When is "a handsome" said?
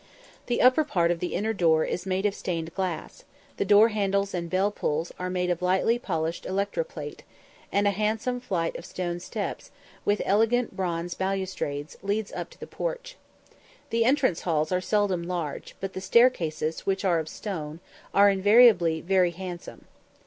7.87-8.39